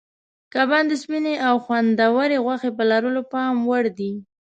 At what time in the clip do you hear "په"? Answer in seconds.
2.77-2.83